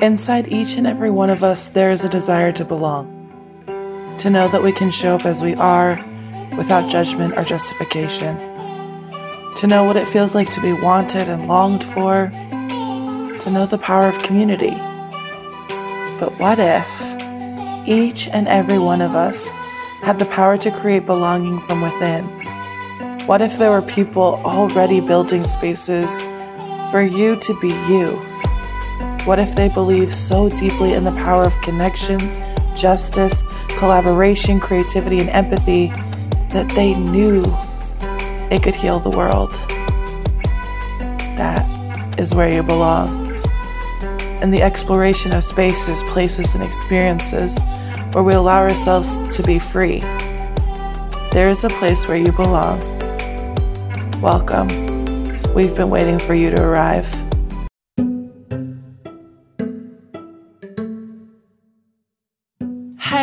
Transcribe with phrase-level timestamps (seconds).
[0.00, 4.46] Inside each and every one of us, there is a desire to belong, to know
[4.46, 5.96] that we can show up as we are
[6.56, 8.36] without judgment or justification,
[9.56, 13.76] to know what it feels like to be wanted and longed for, to know the
[13.76, 14.70] power of community.
[16.20, 19.50] But what if each and every one of us
[20.02, 22.24] had the power to create belonging from within?
[23.26, 26.22] What if there were people already building spaces
[26.92, 28.24] for you to be you?
[29.28, 32.40] What if they believe so deeply in the power of connections,
[32.74, 33.42] justice,
[33.76, 35.88] collaboration, creativity, and empathy
[36.48, 37.44] that they knew
[38.50, 39.52] it could heal the world?
[41.36, 43.34] That is where you belong.
[44.40, 47.60] In the exploration of spaces, places, and experiences
[48.12, 50.00] where we allow ourselves to be free.
[51.32, 52.80] There is a place where you belong.
[54.22, 54.68] Welcome.
[55.52, 57.27] We've been waiting for you to arrive.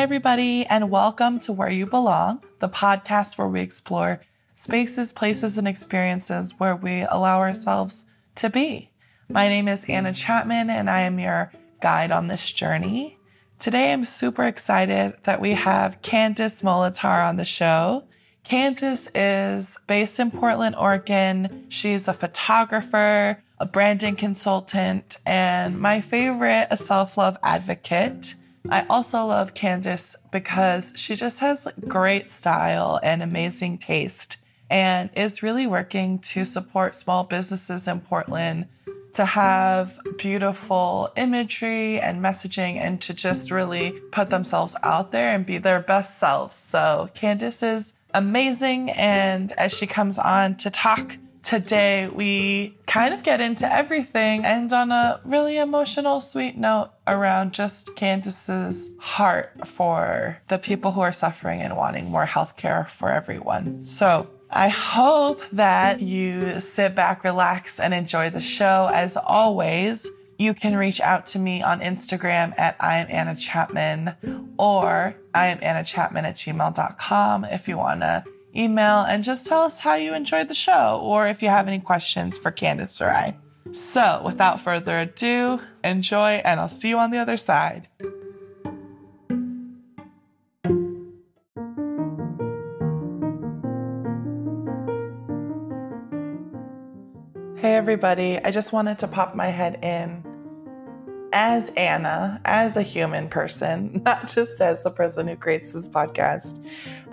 [0.06, 4.22] Everybody, and welcome to Where You Belong, the podcast where we explore
[4.54, 8.92] spaces, places, and experiences where we allow ourselves to be.
[9.28, 13.18] My name is Anna Chapman, and I am your guide on this journey.
[13.58, 18.04] Today, I'm super excited that we have Candace Molatore on the show.
[18.44, 21.66] Candace is based in Portland, Oregon.
[21.70, 28.36] She's a photographer, a branding consultant, and my favorite, a self love advocate.
[28.70, 34.38] I also love Candace because she just has great style and amazing taste
[34.70, 38.68] and is really working to support small businesses in Portland
[39.14, 45.46] to have beautiful imagery and messaging and to just really put themselves out there and
[45.46, 46.56] be their best selves.
[46.56, 53.22] So Candace is amazing and as she comes on to talk Today, we kind of
[53.22, 60.40] get into everything and on a really emotional, sweet note around just Candace's heart for
[60.48, 63.86] the people who are suffering and wanting more healthcare for everyone.
[63.86, 68.90] So, I hope that you sit back, relax, and enjoy the show.
[68.92, 70.10] As always,
[70.40, 74.16] you can reach out to me on Instagram at I am Anna Chapman
[74.58, 78.24] or I am Anna Chapman at gmail.com if you want to
[78.56, 81.80] email and just tell us how you enjoyed the show or if you have any
[81.80, 83.38] questions for Candace or I.
[83.72, 87.88] So, without further ado, enjoy and I'll see you on the other side.
[97.58, 98.38] Hey, everybody.
[98.38, 100.35] I just wanted to pop my head in
[101.36, 106.66] as Anna, as a human person, not just as the person who creates this podcast,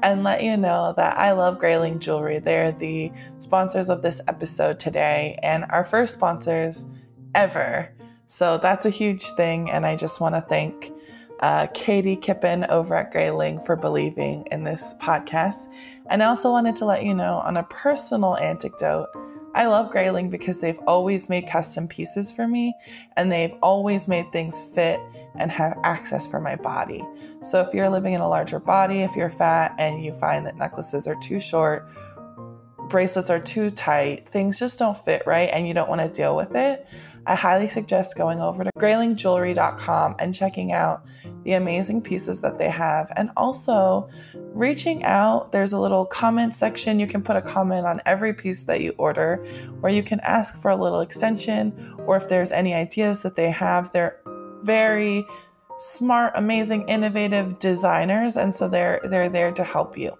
[0.04, 2.38] and let you know that I love Grayling Jewelry.
[2.38, 3.10] They're the
[3.40, 6.86] sponsors of this episode today and our first sponsors
[7.34, 7.92] ever.
[8.28, 10.92] So that's a huge thing, and I just want to thank
[11.40, 15.66] uh, Katie Kippen over at Grayling for believing in this podcast.
[16.06, 19.08] And I also wanted to let you know on a personal anecdote
[19.54, 22.74] I love Grayling because they've always made custom pieces for me
[23.16, 24.98] and they've always made things fit
[25.36, 27.04] and have access for my body.
[27.42, 30.56] So if you're living in a larger body, if you're fat and you find that
[30.56, 31.86] necklaces are too short,
[32.88, 36.34] bracelets are too tight, things just don't fit right and you don't want to deal
[36.34, 36.86] with it,
[37.26, 41.04] I highly suggest going over to graylingjewelry.com and checking out
[41.44, 45.52] the amazing pieces that they have and also reaching out.
[45.52, 46.98] There's a little comment section.
[46.98, 49.44] You can put a comment on every piece that you order
[49.80, 53.50] where you can ask for a little extension or if there's any ideas that they
[53.50, 53.92] have.
[53.92, 54.20] They're
[54.62, 55.24] very
[55.78, 60.16] smart, amazing, innovative designers and so they're they're there to help you.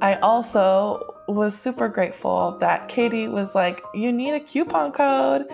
[0.00, 5.46] I also was super grateful that Katie was like, You need a coupon code.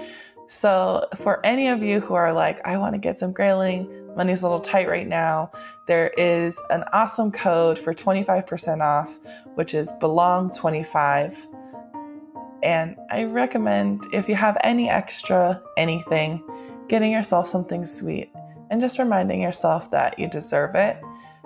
[0.49, 4.43] So, for any of you who are like, I want to get some grayling, money's
[4.43, 5.53] a little tight right now,
[5.87, 9.17] there is an awesome code for 25% off,
[9.55, 11.47] which is belong25.
[12.65, 16.43] And I recommend if you have any extra anything,
[16.89, 18.33] getting yourself something sweet
[18.71, 21.01] and just reminding yourself that you deserve it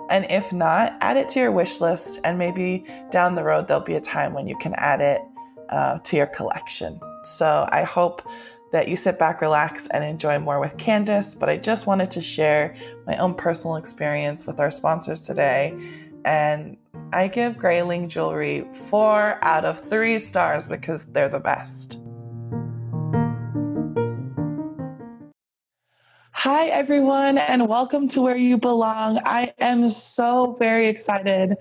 [0.09, 3.83] and if not, add it to your wish list, and maybe down the road there'll
[3.83, 5.21] be a time when you can add it
[5.69, 6.99] uh, to your collection.
[7.23, 8.21] So I hope
[8.71, 11.33] that you sit back, relax, and enjoy more with Candace.
[11.33, 12.75] But I just wanted to share
[13.07, 15.77] my own personal experience with our sponsors today.
[16.25, 16.77] And
[17.13, 22.01] I give Grayling Jewelry four out of three stars because they're the best.
[26.45, 29.19] Hi, everyone, and welcome to Where You Belong.
[29.25, 31.55] I am so very excited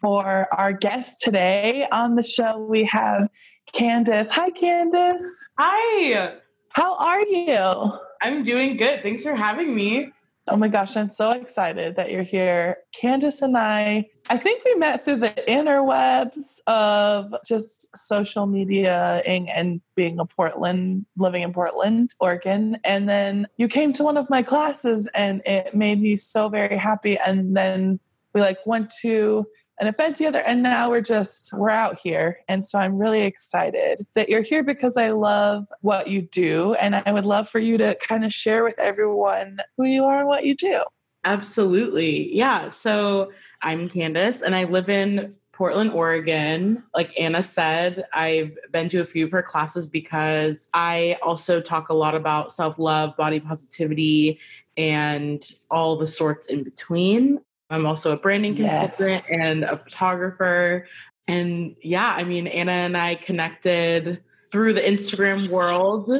[0.00, 1.86] for our guest today.
[1.92, 3.28] On the show, we have
[3.72, 4.32] Candace.
[4.32, 5.50] Hi, Candace.
[5.56, 6.32] Hi.
[6.70, 7.92] How are you?
[8.22, 9.04] I'm doing good.
[9.04, 10.10] Thanks for having me.
[10.48, 12.76] Oh my gosh, I'm so excited that you're here.
[12.92, 19.80] Candace and I, I think we met through the interwebs of just social media and
[19.94, 22.78] being a Portland, living in Portland, Oregon.
[22.84, 26.76] And then you came to one of my classes and it made me so very
[26.76, 27.16] happy.
[27.18, 27.98] And then
[28.34, 29.46] we like went to
[29.80, 32.38] an event together and now we're just we're out here.
[32.48, 36.74] And so i'm really excited that you're here because i love what you do.
[36.74, 40.20] And i would love for you to kind of share with everyone who you are
[40.20, 40.82] and what you do.
[41.24, 42.34] Absolutely.
[42.34, 42.68] Yeah.
[42.68, 43.32] So
[43.62, 46.82] i'm candace and i live in Portland, Oregon.
[46.94, 51.90] Like Anna said, I've been to a few of her classes because I also talk
[51.90, 54.40] a lot about self love, body positivity,
[54.76, 57.40] and all the sorts in between.
[57.74, 59.26] I'm also a branding consultant yes.
[59.30, 60.86] and a photographer.
[61.26, 66.10] And yeah, I mean, Anna and I connected through the Instagram world.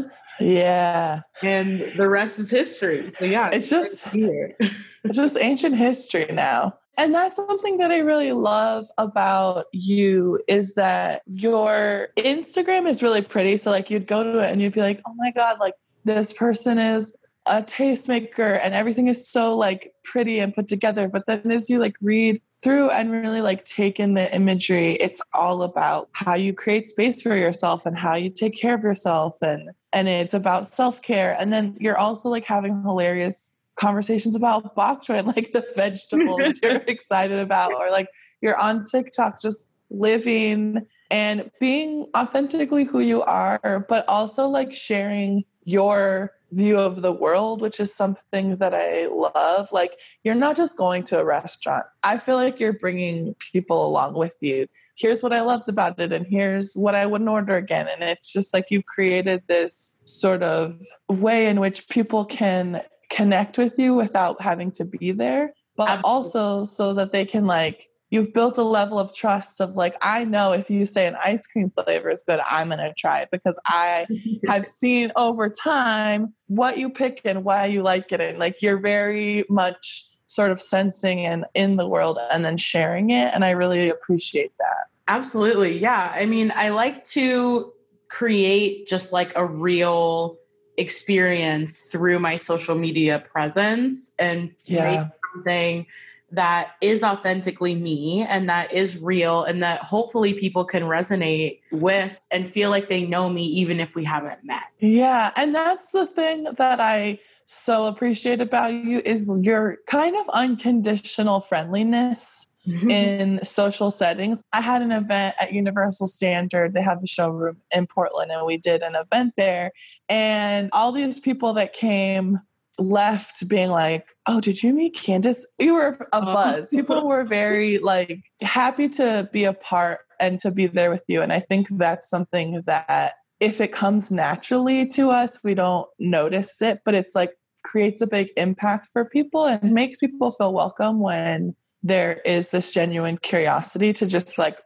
[0.41, 1.21] Yeah.
[1.43, 3.11] And the rest is history.
[3.19, 6.79] So yeah, it's, just it's just ancient history now.
[6.97, 13.23] And that's something that I really love about you is that your Instagram is really
[13.23, 13.57] pretty.
[13.57, 15.75] So like you'd go to it and you'd be like, oh my God, like
[16.05, 21.27] this person is a tastemaker and everything is so like pretty and put together but
[21.27, 25.63] then as you like read through and really like take in the imagery it's all
[25.63, 29.71] about how you create space for yourself and how you take care of yourself and
[29.95, 31.37] and it's about self-care.
[31.39, 36.61] And then you're also like having hilarious conversations about bok choy and like the vegetables
[36.63, 38.09] you're excited about or like
[38.41, 45.45] you're on TikTok just living and being authentically who you are but also like sharing
[45.65, 49.69] your view of the world, which is something that I love.
[49.73, 51.85] Like, you're not just going to a restaurant.
[52.03, 54.67] I feel like you're bringing people along with you.
[54.97, 57.89] Here's what I loved about it, and here's what I wouldn't order again.
[57.89, 63.59] And it's just like you've created this sort of way in which people can connect
[63.59, 66.11] with you without having to be there, but Absolutely.
[66.11, 70.25] also so that they can like you've built a level of trust of like i
[70.25, 73.29] know if you say an ice cream flavor is good i'm going to try it
[73.33, 74.07] because i
[74.47, 78.21] have seen over time what you pick and why you like it.
[78.21, 83.11] And like you're very much sort of sensing and in the world and then sharing
[83.11, 84.87] it and i really appreciate that.
[85.09, 85.79] Absolutely.
[85.79, 86.13] Yeah.
[86.15, 87.73] I mean i like to
[88.09, 90.39] create just like a real
[90.79, 95.09] experience through my social media presence and yeah.
[95.35, 95.87] something
[96.35, 102.21] that is authentically me and that is real and that hopefully people can resonate with
[102.31, 104.65] and feel like they know me even if we haven't met.
[104.81, 110.29] Yeah, and that's the thing that I so appreciate about you is your kind of
[110.31, 112.91] unconditional friendliness mm-hmm.
[112.91, 114.43] in social settings.
[114.53, 116.75] I had an event at Universal Standard.
[116.75, 119.73] They have a showroom in Portland and we did an event there
[120.09, 122.41] and all these people that came
[122.79, 126.35] left being like, "Oh, did you meet Candace?" You were a uh-huh.
[126.35, 126.71] buzz.
[126.71, 131.23] People were very like happy to be a part and to be there with you.
[131.23, 136.63] And I think that's something that if it comes naturally to us, we don't notice
[136.63, 137.33] it, but it's like
[137.65, 142.73] creates a big impact for people and makes people feel welcome when there is this
[142.73, 144.61] genuine curiosity to just like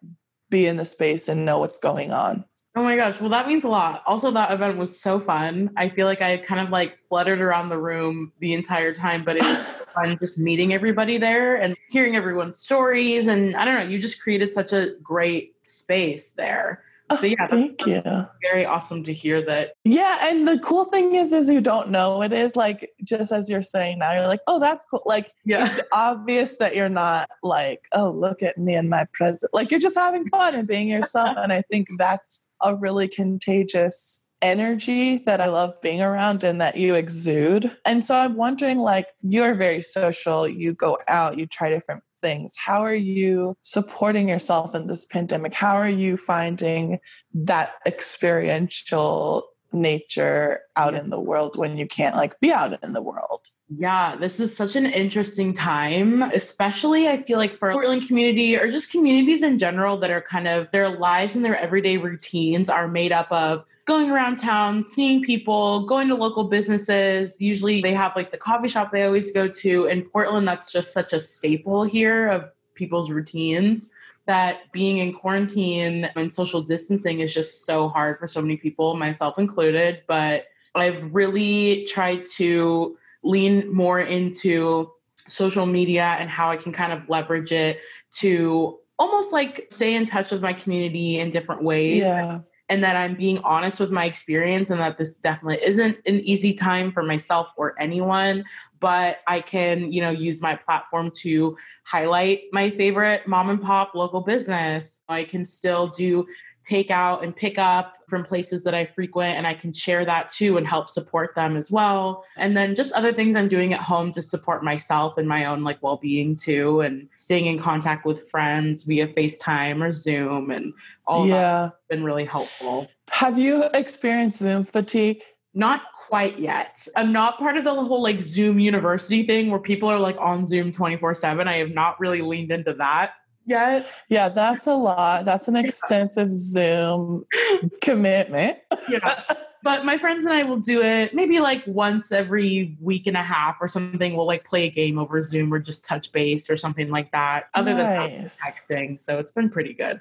[0.51, 2.45] be in the space and know what's going on.
[2.79, 3.21] Oh my gosh.
[3.21, 4.05] Well, that means a lot.
[4.07, 5.69] Also, that event was so fun.
[5.77, 9.37] I feel like I kind of like fluttered around the room the entire time, but
[9.37, 13.27] it was fun just meeting everybody there and hearing everyone's stories.
[13.27, 16.85] And I don't know, you just created such a great space there.
[17.11, 18.27] Oh, but yeah, thank that's, you.
[18.43, 19.73] very awesome to hear that.
[19.83, 23.51] Yeah, and the cool thing is, is you don't know it is like just as
[23.51, 25.03] you're saying now, you're like, oh, that's cool.
[25.05, 25.69] Like, yeah.
[25.69, 29.53] it's obvious that you're not like, oh, look at me and my present.
[29.53, 34.25] Like, you're just having fun and being yourself, and I think that's a really contagious
[34.41, 37.77] energy that I love being around and that you exude.
[37.85, 42.55] And so I'm wondering like you're very social, you go out, you try different things.
[42.57, 45.55] How are you supporting yourself in this pandemic?
[45.55, 46.99] How are you finding
[47.35, 53.03] that experiential nature out in the world when you can't like be out in the
[53.03, 53.49] world?
[53.77, 58.71] Yeah, this is such an interesting time, especially I feel like for Portland community or
[58.71, 62.89] just communities in general that are kind of their lives and their everyday routines are
[62.89, 67.41] made up of going around town, seeing people, going to local businesses.
[67.41, 69.87] Usually they have like the coffee shop they always go to.
[69.87, 73.91] In Portland, that's just such a staple here of people's routines
[74.29, 78.95] that being in quarantine and social distancing is just so hard for so many people,
[78.95, 80.03] myself included.
[80.07, 84.93] But I've really tried to lean more into
[85.29, 87.81] social media and how I can kind of leverage it
[88.19, 92.03] to almost like stay in touch with my community in different ways.
[92.03, 92.41] Yeah.
[92.69, 96.53] And that I'm being honest with my experience and that this definitely isn't an easy
[96.53, 98.45] time for myself or anyone,
[98.81, 103.95] but I can, you know, use my platform to highlight my favorite mom and pop
[103.95, 105.03] local business.
[105.09, 106.27] I can still do
[106.69, 110.29] take out and pick up from places that I frequent, and I can share that
[110.29, 112.25] too and help support them as well.
[112.37, 115.65] And then just other things I'm doing at home to support myself and my own
[115.65, 120.75] like well being too, and staying in contact with friends via FaceTime or Zoom and
[121.07, 121.35] all yeah.
[121.35, 122.89] that been really helpful.
[123.11, 125.23] Have you experienced Zoom fatigue?
[125.55, 126.87] Not quite yet.
[126.95, 130.45] I'm not part of the whole like Zoom university thing where people are like on
[130.45, 131.49] Zoom 24 7.
[131.49, 133.15] I have not really leaned into that
[133.49, 133.87] yet.
[134.09, 135.25] Yeah, that's a lot.
[135.25, 137.25] That's an extensive Zoom
[137.83, 138.59] commitment.
[138.89, 139.23] yeah.
[139.65, 143.23] But my friends and I will do it maybe like once every week and a
[143.23, 144.15] half or something.
[144.15, 147.49] We'll like play a game over Zoom or just touch base or something like that.
[147.55, 148.39] Other nice.
[148.39, 149.01] than texting.
[149.01, 150.01] So it's been pretty good.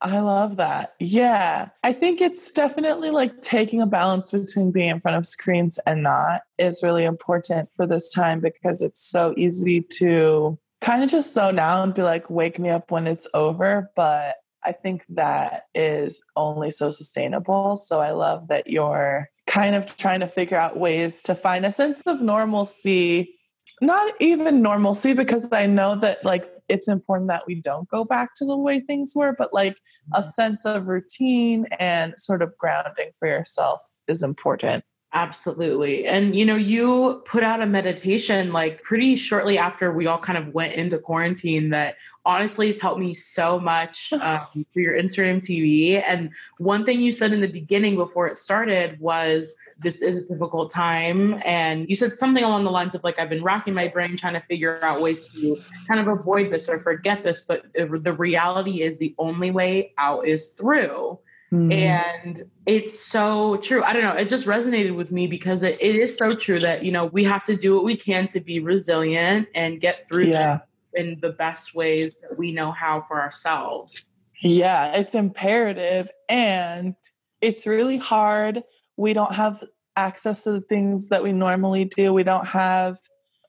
[0.00, 0.94] I love that.
[1.00, 1.70] Yeah.
[1.82, 6.02] I think it's definitely like taking a balance between being in front of screens and
[6.02, 11.34] not is really important for this time because it's so easy to kind of just
[11.34, 13.90] zone out and be like, wake me up when it's over.
[13.96, 17.76] But I think that is only so sustainable.
[17.76, 21.72] So I love that you're kind of trying to figure out ways to find a
[21.72, 23.34] sense of normalcy.
[23.80, 28.34] Not even normalcy, because I know that like it's important that we don't go back
[28.36, 29.76] to the way things were, but like
[30.12, 30.30] a mm-hmm.
[30.30, 34.84] sense of routine and sort of grounding for yourself is important.
[35.14, 36.06] Absolutely.
[36.06, 40.36] And you know, you put out a meditation like pretty shortly after we all kind
[40.36, 41.96] of went into quarantine that
[42.26, 46.02] honestly has helped me so much um, for your Instagram TV.
[46.06, 50.28] And one thing you said in the beginning before it started was this is a
[50.28, 51.40] difficult time.
[51.42, 54.34] And you said something along the lines of like, I've been racking my brain trying
[54.34, 57.40] to figure out ways to kind of avoid this or forget this.
[57.40, 61.18] But the reality is the only way out is through.
[61.52, 61.72] Mm-hmm.
[61.72, 63.82] And it's so true.
[63.82, 64.14] I don't know.
[64.14, 67.24] It just resonated with me because it, it is so true that, you know, we
[67.24, 70.58] have to do what we can to be resilient and get through yeah.
[70.92, 74.04] in the best ways that we know how for ourselves.
[74.42, 76.10] Yeah, it's imperative.
[76.28, 76.94] And
[77.40, 78.62] it's really hard.
[78.96, 79.64] We don't have
[79.96, 82.12] access to the things that we normally do.
[82.12, 82.98] We don't have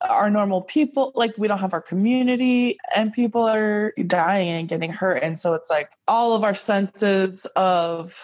[0.01, 4.91] our normal people like we don't have our community and people are dying and getting
[4.91, 8.17] hurt and so it's like all of our senses of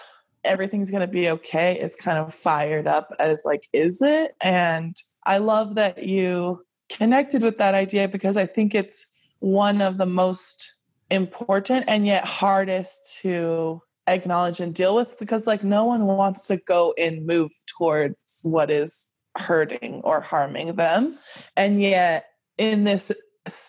[0.45, 4.35] everything's going to be okay is kind of fired up as like is it?
[4.41, 9.07] And i love that you connected with that idea because i think it's
[9.39, 10.75] one of the most
[11.09, 16.57] important and yet hardest to acknowledge and deal with because like no one wants to
[16.57, 21.17] go and move towards what is hurting or harming them.
[21.55, 22.27] And yet,
[22.57, 23.11] in this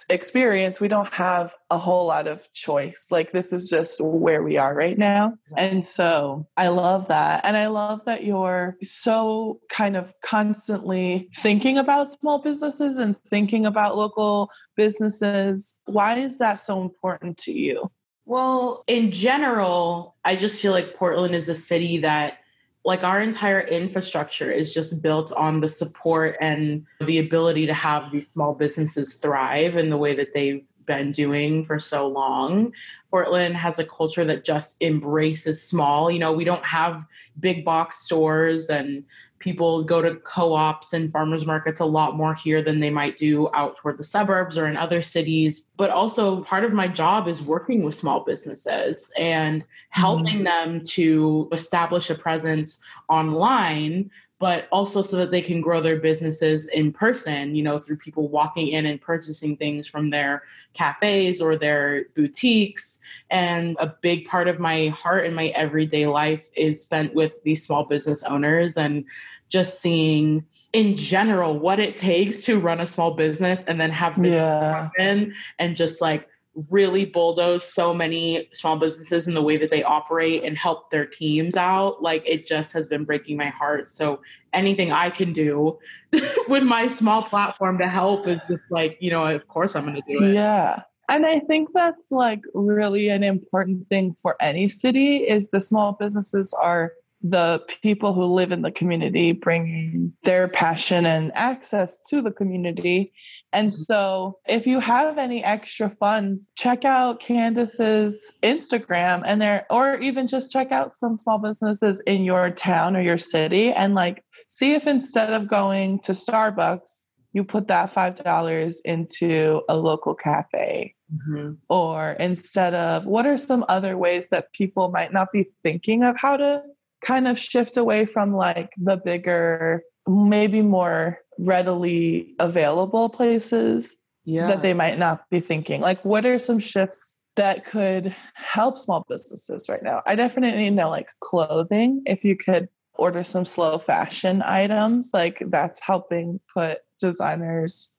[0.09, 3.07] experience, we don't have a whole lot of choice.
[3.11, 5.35] Like, this is just where we are right now.
[5.57, 7.45] And so I love that.
[7.45, 13.67] And I love that you're so kind of constantly thinking about small businesses and thinking
[13.67, 15.79] about local businesses.
[15.85, 17.91] Why is that so important to you?
[18.25, 22.39] Well, in general, I just feel like Portland is a city that
[22.87, 28.13] like our entire infrastructure is just built on the support and the ability to have
[28.13, 32.73] these small businesses thrive in the way that they've been doing for so long.
[33.11, 36.13] Portland has a culture that just embraces small.
[36.13, 37.05] You know, we don't have
[37.41, 39.03] big box stores and
[39.39, 43.49] people go to co-ops and farmers markets a lot more here than they might do
[43.53, 47.43] out toward the suburbs or in other cities but also part of my job is
[47.43, 50.45] working with small businesses and helping mm-hmm.
[50.45, 52.79] them to establish a presence
[53.09, 57.97] online but also so that they can grow their businesses in person, you know, through
[57.97, 60.43] people walking in and purchasing things from their
[60.75, 63.01] cafes or their boutiques.
[63.31, 67.65] And a big part of my heart and my everyday life is spent with these
[67.65, 69.05] small business owners and
[69.49, 74.21] just seeing in general what it takes to run a small business and then have
[74.21, 74.83] this yeah.
[74.83, 76.29] happen and just like
[76.71, 81.05] really bulldoze so many small businesses in the way that they operate and help their
[81.05, 82.03] teams out.
[82.03, 83.89] Like it just has been breaking my heart.
[83.89, 84.21] So
[84.53, 85.79] anything I can do
[86.49, 89.97] with my small platform to help is just like, you know, of course I'm going
[89.97, 90.35] to do it.
[90.35, 90.83] Yeah.
[91.09, 95.93] And I think that's like really an important thing for any city is the small
[95.93, 96.93] businesses are
[97.31, 103.13] the people who live in the community bringing their passion and access to the community.
[103.53, 103.83] And mm-hmm.
[103.83, 110.27] so, if you have any extra funds, check out Candace's Instagram and there, or even
[110.27, 114.75] just check out some small businesses in your town or your city and like see
[114.75, 121.53] if instead of going to Starbucks, you put that $5 into a local cafe Mm-hmm.
[121.69, 126.19] Or instead of what are some other ways that people might not be thinking of
[126.19, 126.63] how to
[127.05, 134.47] kind of shift away from like the bigger, maybe more readily available places yeah.
[134.47, 135.81] that they might not be thinking?
[135.81, 140.03] Like, what are some shifts that could help small businesses right now?
[140.07, 142.03] I definitely know like clothing.
[142.07, 147.91] If you could order some slow fashion items, like that's helping put designers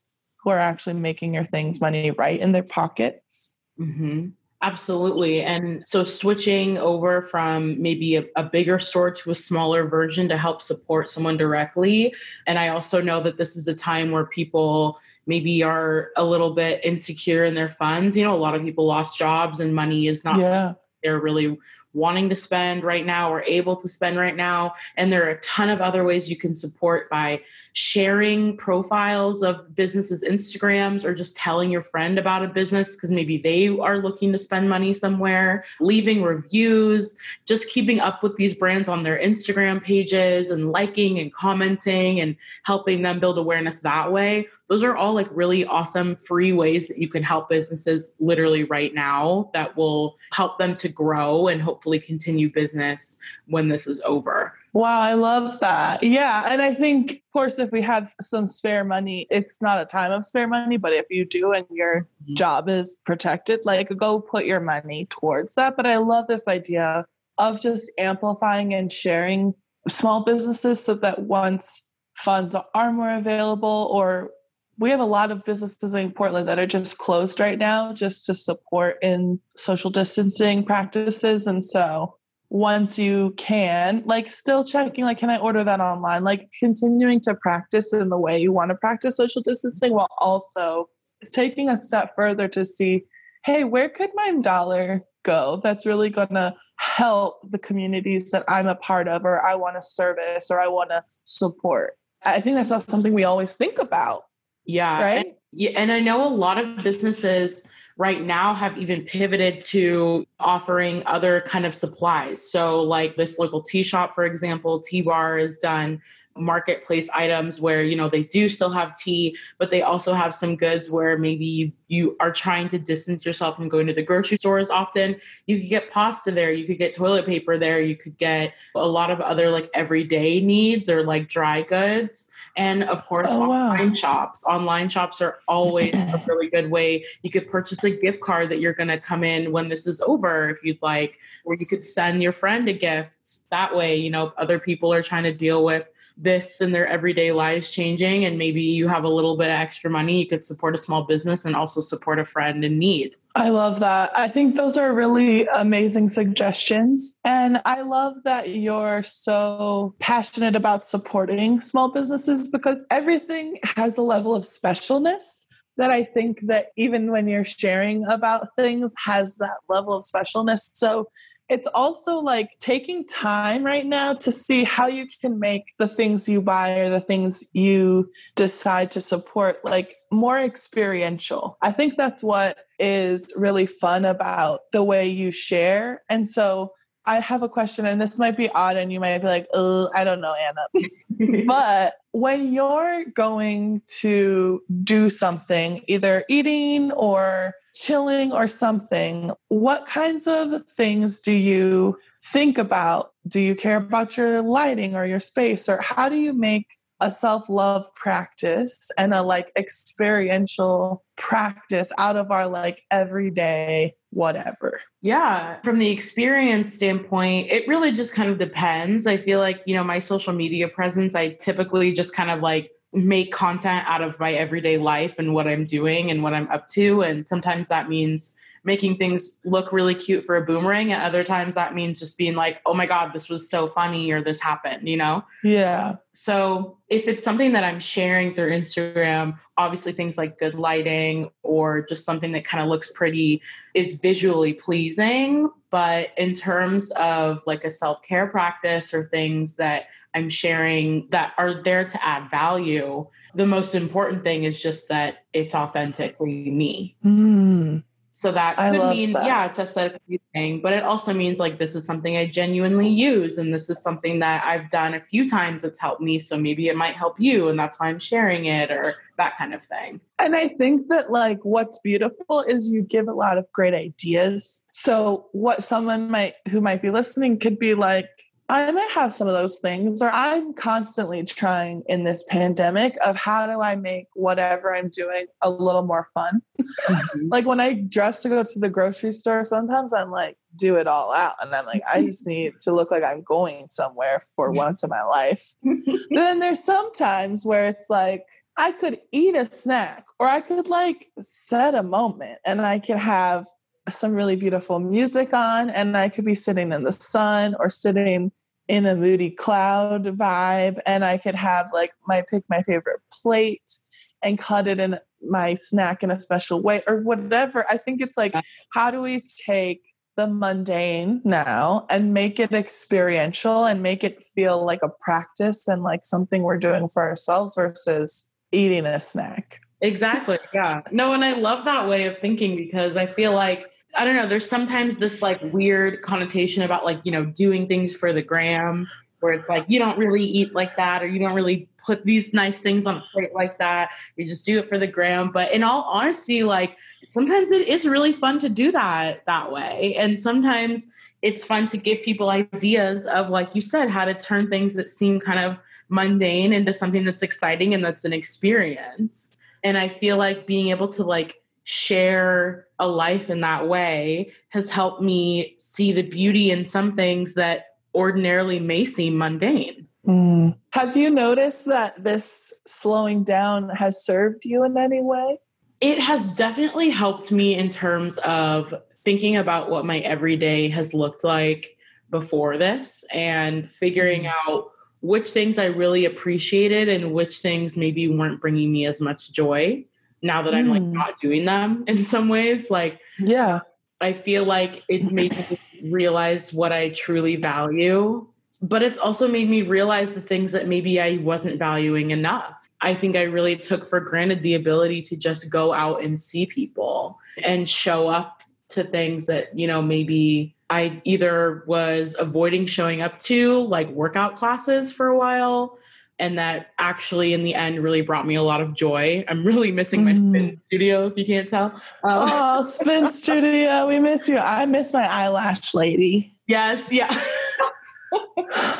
[0.43, 3.51] who are actually making your things money right in their pockets.
[3.79, 4.29] Mm-hmm.
[4.63, 5.43] Absolutely.
[5.43, 10.37] And so switching over from maybe a, a, bigger store to a smaller version to
[10.37, 12.15] help support someone directly.
[12.47, 16.55] And I also know that this is a time where people maybe are a little
[16.55, 18.17] bit insecure in their funds.
[18.17, 20.73] You know, a lot of people lost jobs and money is not yeah.
[21.03, 21.59] they're really
[21.97, 24.73] wanting to spend right now or able to spend right now.
[24.95, 27.41] And there are a ton of other ways you can support by
[27.73, 33.37] sharing profiles of businesses' Instagrams or just telling your friend about a business because maybe
[33.37, 38.87] they are looking to spend money somewhere, leaving reviews, just keeping up with these brands
[38.87, 44.47] on their Instagram pages and liking and commenting and helping them build awareness that way
[44.67, 48.93] those are all like really awesome free ways that you can help businesses literally right
[48.93, 54.53] now that will help them to grow and hopefully continue business when this is over.
[54.73, 56.03] Wow, I love that.
[56.03, 56.45] Yeah.
[56.47, 60.11] And I think, of course, if we have some spare money, it's not a time
[60.11, 62.35] of spare money, but if you do and your mm-hmm.
[62.35, 65.75] job is protected, like go put your money towards that.
[65.75, 67.05] But I love this idea
[67.37, 69.53] of just amplifying and sharing
[69.87, 74.31] small businesses so that once funds are more available or
[74.79, 78.25] we have a lot of businesses in Portland that are just closed right now just
[78.27, 81.47] to support in social distancing practices.
[81.47, 82.15] And so
[82.49, 86.23] once you can, like still checking, like, can I order that online?
[86.23, 90.89] Like continuing to practice in the way you want to practice social distancing while also
[91.33, 93.03] taking a step further to see,
[93.45, 98.67] hey, where could my dollar go that's really going to help the communities that I'm
[98.67, 101.97] a part of or I want to service or I want to support?
[102.23, 104.23] I think that's not something we always think about
[104.67, 105.01] yeah.
[105.01, 105.25] Right.
[105.25, 105.71] And, yeah.
[105.75, 111.41] And I know a lot of businesses right now have even pivoted to offering other
[111.41, 112.51] kind of supplies.
[112.51, 116.01] So, like this local tea shop, for example, Tea Bar is done
[116.37, 120.55] marketplace items where you know they do still have tea but they also have some
[120.55, 124.37] goods where maybe you, you are trying to distance yourself from going to the grocery
[124.37, 125.15] stores often.
[125.45, 128.87] You could get pasta there you could get toilet paper there you could get a
[128.87, 132.29] lot of other like everyday needs or like dry goods.
[132.55, 133.95] And of course oh, online wow.
[133.95, 134.43] shops.
[134.45, 137.05] Online shops are always a really good way.
[137.23, 140.01] You could purchase a gift card that you're going to come in when this is
[140.01, 143.49] over if you'd like or you could send your friend a gift.
[143.49, 145.89] That way you know other people are trying to deal with
[146.27, 149.89] this in their everyday lives changing and maybe you have a little bit of extra
[149.89, 153.49] money you could support a small business and also support a friend in need I
[153.49, 154.17] love that.
[154.17, 157.15] I think those are really amazing suggestions.
[157.23, 164.01] And I love that you're so passionate about supporting small businesses because everything has a
[164.01, 165.45] level of specialness
[165.77, 170.71] that I think that even when you're sharing about things has that level of specialness.
[170.73, 171.07] So
[171.49, 176.27] it's also like taking time right now to see how you can make the things
[176.27, 181.57] you buy or the things you decide to support like more experiential.
[181.61, 186.03] I think that's what is really fun about the way you share.
[186.09, 186.73] And so
[187.05, 189.89] I have a question, and this might be odd, and you might be like, oh,
[189.95, 191.43] I don't know, Anna.
[191.47, 200.27] but when you're going to do something, either eating or chilling or something, what kinds
[200.27, 203.11] of things do you think about?
[203.27, 205.69] Do you care about your lighting or your space?
[205.69, 206.65] Or how do you make
[206.99, 214.81] a self love practice and a like experiential practice out of our like everyday whatever?
[215.01, 219.05] Yeah, from the experience standpoint, it really just kind of depends.
[219.05, 222.71] I feel like, you know, my social media presence, I typically just kind of like
[223.05, 226.67] make content out of my everyday life and what I'm doing and what I'm up
[226.69, 227.01] to.
[227.01, 230.91] And sometimes that means making things look really cute for a boomerang.
[230.91, 234.11] And other times that means just being like, oh my God, this was so funny
[234.11, 235.23] or this happened, you know?
[235.43, 235.95] Yeah.
[236.13, 241.85] So if it's something that I'm sharing through Instagram, obviously things like good lighting or
[241.85, 243.41] just something that kind of looks pretty
[243.73, 245.49] is visually pleasing.
[245.69, 251.33] But in terms of like a self care practice or things that I'm sharing that
[251.37, 256.95] are there to add value, the most important thing is just that it's authentically me.
[257.05, 257.83] Mm.
[258.17, 259.25] So that I could mean, that.
[259.25, 263.37] yeah, it's aesthetically thing, but it also means like this is something I genuinely use,
[263.37, 266.17] and this is something that I've done a few times that's helped me.
[266.17, 269.53] So maybe it might help you, and that's why I'm sharing it, or that kind
[269.53, 270.01] of thing.
[270.17, 274.63] And I think that like what's beautiful is you give a lot of great ideas.
[274.71, 278.09] So what someone might who might be listening could be like,
[278.49, 283.17] I might have some of those things, or I'm constantly trying in this pandemic of
[283.17, 286.41] how do I make whatever I'm doing a little more fun.
[286.87, 287.27] Mm-hmm.
[287.29, 290.87] like when I dress to go to the grocery store, sometimes I'm like, do it
[290.87, 291.35] all out.
[291.41, 294.63] And I'm like, I just need to look like I'm going somewhere for Yeah.
[294.63, 295.53] once in my life.
[295.63, 298.25] But then there's some times where it's like,
[298.57, 302.97] I could eat a snack or I could like set a moment and I could
[302.97, 303.45] have
[303.89, 308.31] some really beautiful music on and I could be sitting in the sun or sitting
[308.67, 313.77] in a moody cloud vibe and I could have like my pick my favorite plate
[314.21, 317.65] and cut it in my snack in a special way or whatever.
[317.69, 318.35] I think it's like
[318.73, 319.81] how do we take
[320.17, 325.83] the mundane now and make it experiential and make it feel like a practice and
[325.83, 329.61] like something we're doing for ourselves versus eating a snack.
[329.81, 330.39] Exactly.
[330.53, 330.81] Yeah.
[330.91, 333.67] No, and I love that way of thinking because I feel like
[333.97, 337.95] I don't know, there's sometimes this like weird connotation about like, you know, doing things
[337.95, 338.87] for the gram
[339.19, 342.33] where it's like you don't really eat like that or you don't really put these
[342.33, 343.89] nice things on a plate like that.
[344.15, 345.31] You just do it for the gram.
[345.31, 349.95] But in all honesty, like sometimes it is really fun to do that that way.
[349.97, 350.87] And sometimes
[351.21, 354.87] it's fun to give people ideas of like you said how to turn things that
[354.87, 355.57] seem kind of
[355.89, 359.31] mundane into something that's exciting and that's an experience
[359.63, 364.69] and i feel like being able to like share a life in that way has
[364.69, 370.55] helped me see the beauty in some things that ordinarily may seem mundane Mm.
[370.71, 375.39] Have you noticed that this slowing down has served you in any way?
[375.79, 381.23] it has definitely helped me in terms of thinking about what my everyday has looked
[381.23, 381.77] like
[382.09, 388.41] before this and figuring out which things I really appreciated and which things maybe weren't
[388.41, 389.85] bringing me as much joy
[390.27, 390.91] now that I'm like Mm.
[390.93, 392.69] not doing them in some ways.
[392.69, 393.61] Like, Yeah.
[393.99, 395.57] I feel like it's made me
[395.91, 398.27] realize what I truly value,
[398.61, 402.69] but it's also made me realize the things that maybe I wasn't valuing enough.
[402.81, 406.45] I think I really took for granted the ability to just go out and see
[406.45, 413.01] people and show up to things that, you know, maybe I either was avoiding showing
[413.01, 415.79] up to, like workout classes for a while.
[416.19, 419.23] And that actually, in the end, really brought me a lot of joy.
[419.27, 420.29] I'm really missing my Mm.
[420.29, 421.65] spin studio, if you can't tell.
[422.03, 424.37] Um, Oh, Spin Studio, we miss you.
[424.39, 426.33] I miss my eyelash lady.
[426.47, 427.07] Yes, yeah.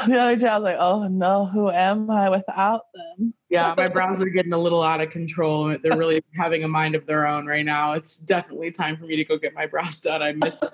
[0.08, 3.34] The other day I was like, oh no, who am I without them?
[3.50, 5.76] Yeah, my brows are getting a little out of control.
[5.82, 7.93] They're really having a mind of their own right now.
[7.93, 10.21] It's definitely time for me to go get my brows done.
[10.23, 10.71] I miss it.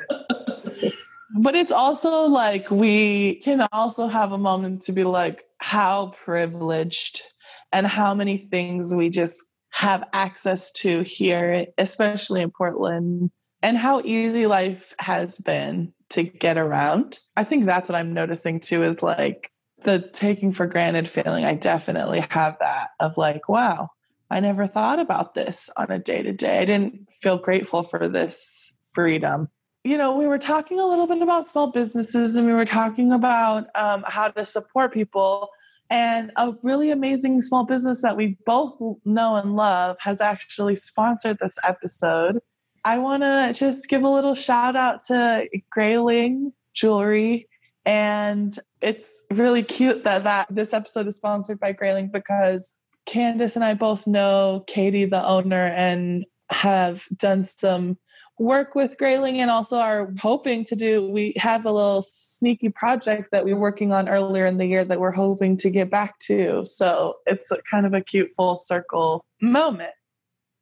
[1.35, 7.21] But it's also like we can also have a moment to be like, how privileged
[7.71, 13.31] and how many things we just have access to here, especially in Portland,
[13.63, 17.17] and how easy life has been to get around.
[17.35, 21.45] I think that's what I'm noticing too is like the taking for granted feeling.
[21.45, 23.89] I definitely have that of like, wow,
[24.29, 26.59] I never thought about this on a day to day.
[26.59, 29.49] I didn't feel grateful for this freedom
[29.83, 33.11] you know, we were talking a little bit about small businesses and we were talking
[33.11, 35.49] about um, how to support people.
[35.89, 41.37] And a really amazing small business that we both know and love has actually sponsored
[41.39, 42.39] this episode.
[42.85, 47.47] I want to just give a little shout out to Grayling Jewelry.
[47.85, 52.73] And it's really cute that, that this episode is sponsored by Grayling because
[53.05, 57.97] Candace and I both know Katie, the owner, and have done some
[58.39, 61.07] work with Grayling and also are hoping to do.
[61.07, 64.83] We have a little sneaky project that we were working on earlier in the year
[64.85, 66.65] that we're hoping to get back to.
[66.65, 69.93] So it's a kind of a cute full circle moment.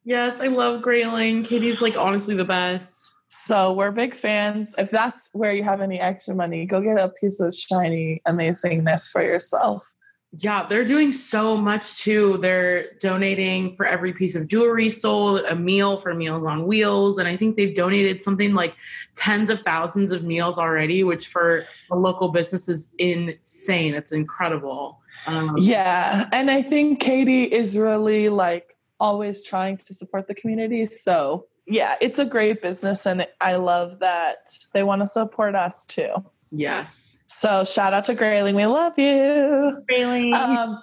[0.04, 1.44] yes, I love Grayling.
[1.44, 3.14] Katie's like honestly the best.
[3.30, 4.76] So we're big fans.
[4.78, 9.10] If that's where you have any extra money, go get a piece of shiny amazingness
[9.10, 9.84] for yourself.
[10.34, 12.38] Yeah, they're doing so much too.
[12.38, 17.18] They're donating for every piece of jewelry sold, a meal for Meals on Wheels.
[17.18, 18.76] And I think they've donated something like
[19.14, 23.94] tens of thousands of meals already, which for a local business is insane.
[23.94, 25.02] It's incredible.
[25.28, 26.30] Um, Yeah.
[26.32, 30.86] And I think Katie is really like always trying to support the community.
[30.86, 33.06] So, yeah, it's a great business.
[33.06, 36.24] And I love that they want to support us too.
[36.52, 37.24] Yes.
[37.28, 38.56] So, shout out to Grayling.
[38.56, 39.84] We love you.
[39.88, 40.34] Grayling.
[40.34, 40.82] Um,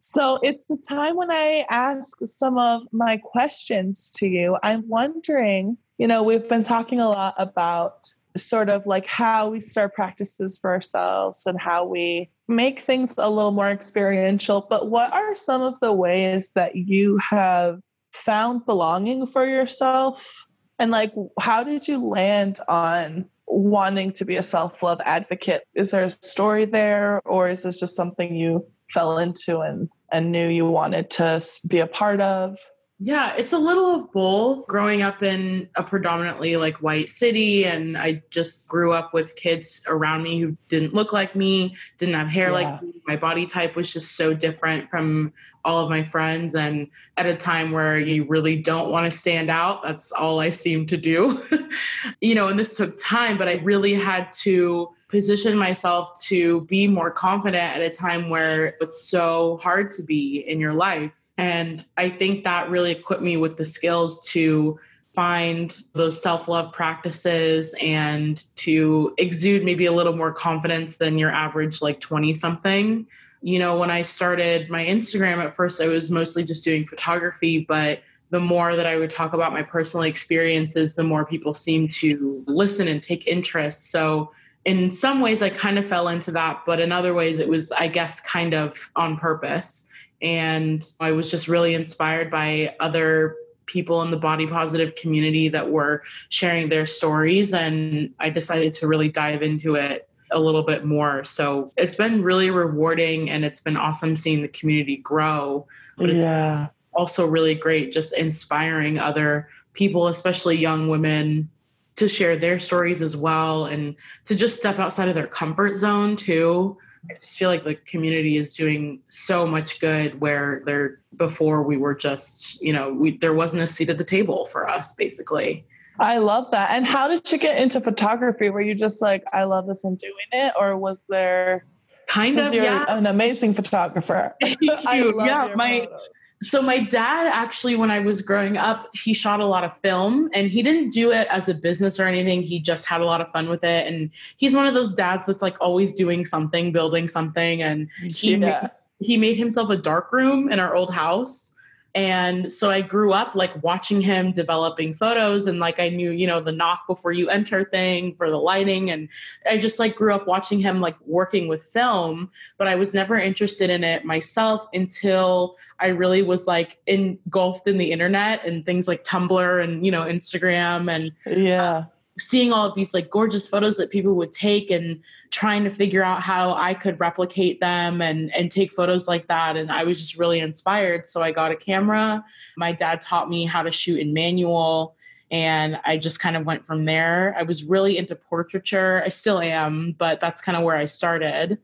[0.00, 4.56] so, it's the time when I ask some of my questions to you.
[4.62, 9.60] I'm wondering you know, we've been talking a lot about sort of like how we
[9.60, 14.66] start practices for ourselves and how we make things a little more experiential.
[14.70, 17.80] But what are some of the ways that you have
[18.12, 20.46] found belonging for yourself?
[20.78, 25.62] And like, how did you land on wanting to be a self love advocate?
[25.74, 30.32] Is there a story there, or is this just something you fell into and, and
[30.32, 32.58] knew you wanted to be a part of?
[33.02, 34.66] Yeah, it's a little of both.
[34.66, 39.82] Growing up in a predominantly like white city, and I just grew up with kids
[39.86, 42.54] around me who didn't look like me, didn't have hair yeah.
[42.54, 42.92] like me.
[43.06, 45.32] My body type was just so different from
[45.64, 46.54] all of my friends.
[46.54, 50.50] And at a time where you really don't want to stand out, that's all I
[50.50, 51.42] seemed to do.
[52.20, 56.86] you know, and this took time, but I really had to position myself to be
[56.86, 61.86] more confident at a time where it's so hard to be in your life and
[61.96, 64.78] I think that really equipped me with the skills to
[65.14, 71.30] find those self love practices and to exude maybe a little more confidence than your
[71.30, 73.06] average, like 20 something.
[73.40, 77.64] You know, when I started my Instagram, at first I was mostly just doing photography,
[77.66, 81.90] but the more that I would talk about my personal experiences, the more people seemed
[81.92, 83.90] to listen and take interest.
[83.90, 84.30] So,
[84.66, 87.72] in some ways, I kind of fell into that, but in other ways, it was,
[87.72, 89.86] I guess, kind of on purpose
[90.22, 95.70] and I was just really inspired by other people in the body positive community that
[95.70, 97.54] were sharing their stories.
[97.54, 101.24] And I decided to really dive into it a little bit more.
[101.24, 105.66] So it's been really rewarding and it's been awesome seeing the community grow.
[105.96, 106.68] But yeah.
[106.92, 111.48] also really great just inspiring other people, especially young women,
[111.96, 116.16] to share their stories as well and to just step outside of their comfort zone
[116.16, 116.76] too.
[117.08, 121.76] I just feel like the community is doing so much good where there before we
[121.76, 125.64] were just, you know, we there wasn't a seat at the table for us basically.
[125.98, 126.70] I love that.
[126.72, 128.48] And how did you get into photography?
[128.50, 130.54] Were you just like, I love this and doing it?
[130.58, 131.66] Or was there
[132.06, 132.84] kind of you're yeah.
[132.88, 134.34] an amazing photographer?
[134.42, 136.08] I love yeah, my photos
[136.42, 140.30] so my dad actually when i was growing up he shot a lot of film
[140.32, 143.20] and he didn't do it as a business or anything he just had a lot
[143.20, 146.72] of fun with it and he's one of those dads that's like always doing something
[146.72, 148.36] building something and he yeah.
[148.38, 151.54] made, he made himself a dark room in our old house
[151.94, 156.26] and so I grew up like watching him developing photos and like I knew, you
[156.26, 158.90] know, the knock before you enter thing for the lighting.
[158.90, 159.08] And
[159.48, 163.16] I just like grew up watching him like working with film, but I was never
[163.16, 168.86] interested in it myself until I really was like engulfed in the internet and things
[168.86, 171.60] like Tumblr and, you know, Instagram and yeah.
[171.70, 171.84] Uh,
[172.18, 176.02] seeing all of these like gorgeous photos that people would take and trying to figure
[176.02, 179.56] out how I could replicate them and and take photos like that.
[179.56, 181.06] And I was just really inspired.
[181.06, 182.24] So I got a camera.
[182.56, 184.96] My dad taught me how to shoot in manual
[185.30, 187.34] and I just kind of went from there.
[187.38, 189.02] I was really into portraiture.
[189.04, 191.58] I still am but that's kind of where I started.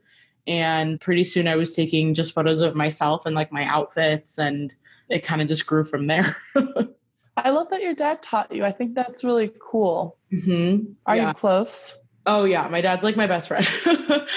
[0.46, 4.74] And pretty soon I was taking just photos of myself and like my outfits and
[5.09, 6.37] it kind of just grew from there
[7.37, 8.64] I love that your dad taught you.
[8.64, 10.16] I think that's really cool.
[10.33, 10.92] Mm-hmm.
[11.07, 11.29] Are yeah.
[11.29, 11.99] you close?
[12.25, 13.66] Oh yeah, my dad's like my best friend.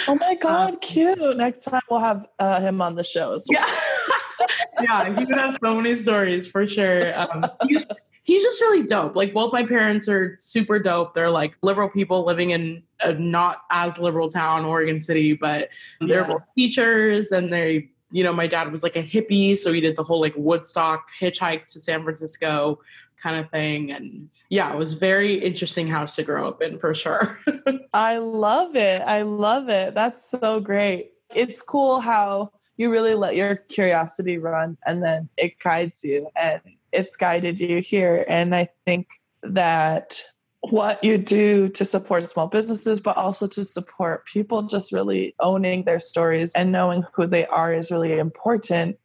[0.07, 1.37] oh my god, um, cute!
[1.37, 3.65] Next time we'll have uh, him on the show as well.
[3.65, 4.47] Yeah,
[4.81, 7.19] yeah, he would have so many stories for sure.
[7.19, 7.87] Um, he's
[8.23, 9.15] he's just really dope.
[9.15, 11.15] Like both my parents are super dope.
[11.15, 16.21] They're like liberal people living in a not as liberal town, Oregon City, but they're
[16.21, 16.27] yeah.
[16.27, 19.95] both teachers and they you know, my dad was like a hippie, so he did
[19.95, 22.79] the whole like Woodstock hitchhike to San Francisco
[23.21, 23.91] kind of thing.
[23.91, 27.39] And yeah, it was very interesting house to grow up in for sure.
[27.93, 29.01] I love it.
[29.01, 29.93] I love it.
[29.93, 31.11] That's so great.
[31.33, 36.61] It's cool how you really let your curiosity run and then it guides you and
[36.91, 38.25] it's guided you here.
[38.27, 39.09] And I think
[39.43, 40.21] that
[40.61, 45.83] what you do to support small businesses, but also to support people just really owning
[45.83, 48.97] their stories and knowing who they are is really important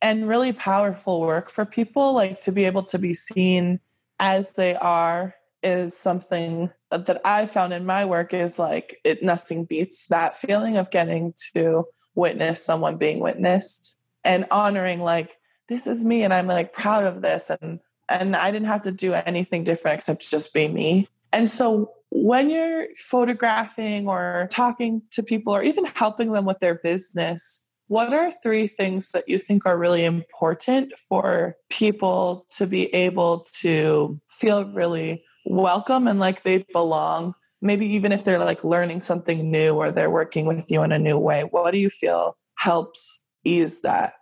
[0.00, 2.14] and really powerful work for people.
[2.14, 3.80] Like to be able to be seen
[4.18, 9.64] as they are is something that I found in my work is like it nothing
[9.64, 16.04] beats that feeling of getting to witness someone being witnessed and honoring like this is
[16.04, 19.64] me and I'm like proud of this and and I didn't have to do anything
[19.64, 21.08] different except just be me.
[21.32, 26.74] And so when you're photographing or talking to people or even helping them with their
[26.74, 32.92] business, what are three things that you think are really important for people to be
[32.94, 37.34] able to feel really welcome and like they belong?
[37.62, 40.98] Maybe even if they're like learning something new or they're working with you in a
[40.98, 44.14] new way, what do you feel helps ease that?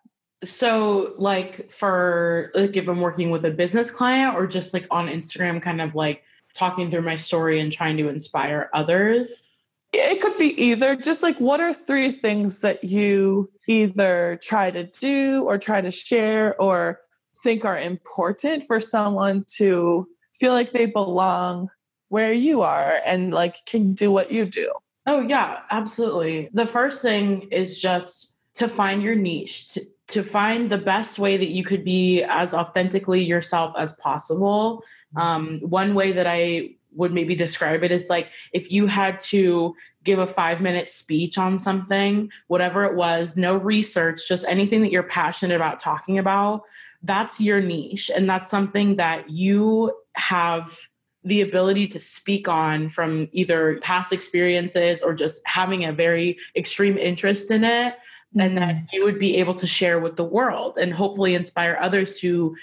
[0.45, 5.09] So, like for like if I'm working with a business client or just like on
[5.09, 6.23] Instagram, kind of like
[6.55, 9.51] talking through my story and trying to inspire others.
[9.93, 10.97] It could be either.
[10.97, 15.91] Just like what are three things that you either try to do or try to
[15.91, 17.01] share or
[17.43, 21.69] think are important for someone to feel like they belong
[22.09, 24.71] where you are and like can do what you do?
[25.07, 26.51] Oh, yeah, absolutely.
[26.53, 31.37] The first thing is just to find your niche, to, to find the best way
[31.37, 34.83] that you could be as authentically yourself as possible.
[35.15, 35.19] Mm-hmm.
[35.19, 39.75] Um, one way that I would maybe describe it is like if you had to
[40.05, 44.91] give a five minute speech on something, whatever it was, no research, just anything that
[44.91, 46.63] you're passionate about talking about,
[47.03, 48.11] that's your niche.
[48.15, 50.77] And that's something that you have
[51.25, 56.97] the ability to speak on from either past experiences or just having a very extreme
[56.97, 57.95] interest in it
[58.37, 58.41] mm-hmm.
[58.41, 62.19] and that you would be able to share with the world and hopefully inspire others
[62.21, 62.55] to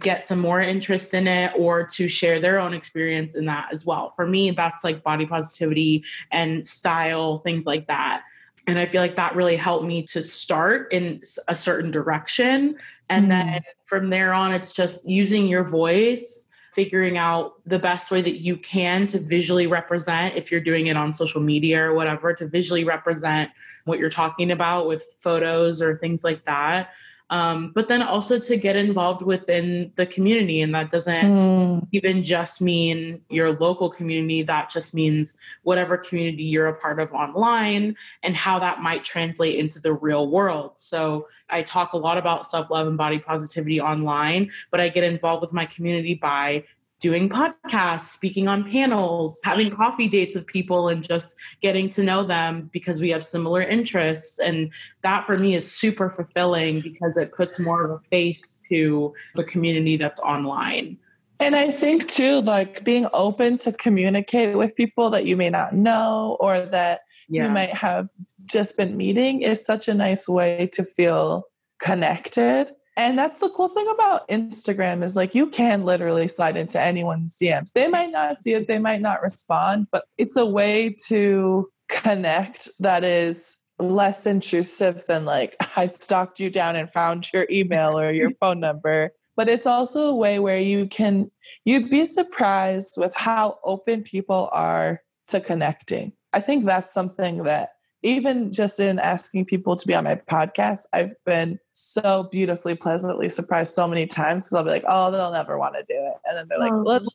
[0.00, 3.86] get some more interest in it or to share their own experience in that as
[3.86, 4.10] well.
[4.10, 8.22] For me, that's like body positivity and style, things like that.
[8.66, 12.76] And I feel like that really helped me to start in a certain direction.
[13.08, 13.50] And mm-hmm.
[13.50, 16.45] then from there on, it's just using your voice
[16.76, 20.96] figuring out the best way that you can to visually represent if you're doing it
[20.96, 23.50] on social media or whatever to visually represent
[23.86, 26.90] what you're talking about with photos or things like that
[27.30, 31.86] um, but then also to get involved within the community and that doesn't mm.
[31.92, 37.12] even just mean your local community that just means whatever community you're a part of
[37.12, 42.16] online and how that might translate into the real world so i talk a lot
[42.16, 46.62] about self-love and body positivity online but i get involved with my community by
[47.00, 52.22] doing podcasts, speaking on panels, having coffee dates with people, and just getting to know
[52.22, 54.38] them because we have similar interests.
[54.38, 59.12] And that for me is super fulfilling because it puts more of a face to
[59.34, 60.96] the community that's online.
[61.38, 65.74] And I think too, like being open to communicate with people that you may not
[65.74, 67.46] know or that yeah.
[67.46, 68.08] you might have
[68.46, 71.44] just been meeting is such a nice way to feel
[71.78, 76.80] connected and that's the cool thing about Instagram is like you can literally slide into
[76.80, 77.72] anyone's DMs.
[77.72, 82.68] They might not see it, they might not respond, but it's a way to connect
[82.78, 88.10] that is less intrusive than like I stalked you down and found your email or
[88.10, 89.12] your phone number.
[89.36, 91.30] But it's also a way where you can
[91.66, 96.12] you'd be surprised with how open people are to connecting.
[96.32, 97.70] I think that's something that
[98.02, 103.28] even just in asking people to be on my podcast, I've been so beautifully, pleasantly
[103.28, 106.14] surprised so many times because I'll be like, oh, they'll never want to do it.
[106.24, 106.82] And then they're like, oh.
[106.84, 107.08] let's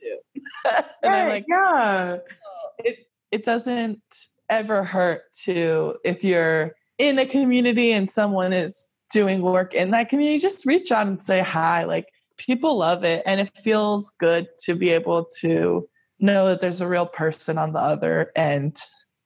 [0.00, 0.44] do it.
[1.02, 2.18] and I'm like, yeah.
[2.18, 4.02] Oh, it, it doesn't
[4.48, 10.08] ever hurt to, if you're in a community and someone is doing work in that
[10.08, 11.84] community, just reach out and say hi.
[11.84, 13.22] Like people love it.
[13.26, 17.72] And it feels good to be able to know that there's a real person on
[17.72, 18.78] the other end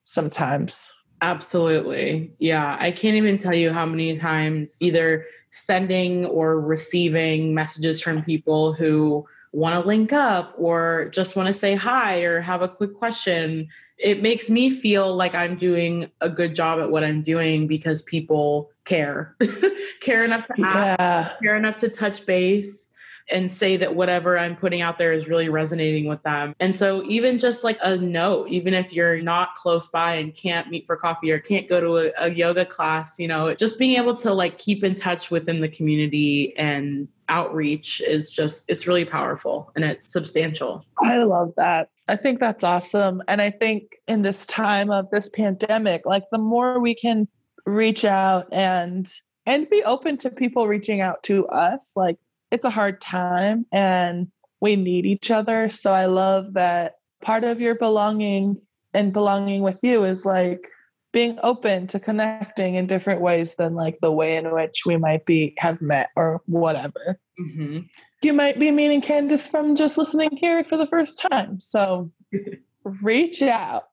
[0.04, 0.90] sometimes.
[1.22, 2.32] Absolutely.
[2.38, 2.76] Yeah.
[2.80, 8.72] I can't even tell you how many times either sending or receiving messages from people
[8.72, 12.94] who want to link up or just want to say hi or have a quick
[12.94, 13.68] question.
[13.98, 18.02] It makes me feel like I'm doing a good job at what I'm doing because
[18.02, 19.36] people care,
[20.00, 21.32] care enough to ask, yeah.
[21.42, 22.89] care enough to touch base
[23.30, 26.54] and say that whatever I'm putting out there is really resonating with them.
[26.60, 30.68] And so, even just like a note, even if you're not close by and can't
[30.68, 33.96] meet for coffee or can't go to a, a yoga class, you know, just being
[33.96, 39.04] able to like keep in touch within the community and outreach is just, it's really
[39.04, 40.84] powerful and it's substantial.
[41.02, 41.90] I love that.
[42.08, 43.22] I think that's awesome.
[43.28, 47.28] And I think in this time of this pandemic, like the more we can
[47.66, 49.12] reach out and
[49.46, 52.18] and be open to people reaching out to us like
[52.50, 54.28] it's a hard time and
[54.60, 55.70] we need each other.
[55.70, 58.60] So I love that part of your belonging
[58.92, 60.68] and belonging with you is like
[61.12, 65.26] being open to connecting in different ways than like the way in which we might
[65.26, 67.18] be have met or whatever.
[67.40, 67.80] Mm-hmm.
[68.22, 71.58] You might be meeting Candace from just listening here for the first time.
[71.58, 72.10] So
[72.84, 73.84] reach out.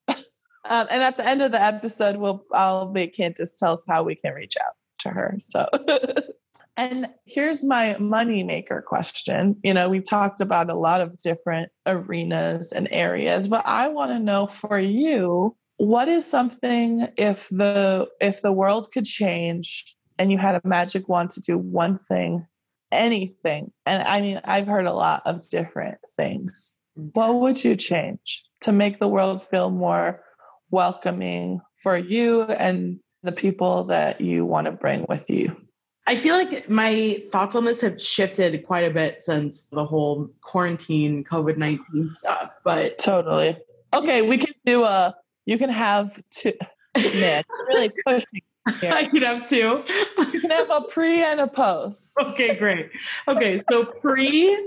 [0.70, 4.04] Um, and at the end of the episode, we'll I'll make Candace tell us how
[4.04, 5.36] we can reach out to her.
[5.40, 5.68] So
[6.78, 9.56] And here's my money maker question.
[9.64, 14.12] You know, we've talked about a lot of different arenas and areas, but I want
[14.12, 20.32] to know for you, what is something if the if the world could change and
[20.32, 22.46] you had a magic wand to do one thing,
[22.92, 23.72] anything.
[23.86, 26.76] And I mean, I've heard a lot of different things.
[26.98, 27.10] Mm.
[27.14, 30.24] What would you change to make the world feel more
[30.70, 35.56] welcoming for you and the people that you want to bring with you?
[36.08, 40.30] I feel like my thoughts on this have shifted quite a bit since the whole
[40.40, 43.58] quarantine COVID 19 stuff, but totally.
[43.94, 45.14] Okay, we can do a,
[45.46, 46.54] you can have two,
[46.96, 48.42] man, really pushing.
[48.80, 48.94] Here.
[48.94, 49.84] I can have two.
[50.34, 52.14] You can have a pre and a post.
[52.20, 52.90] Okay, great.
[53.28, 54.58] Okay, so pre,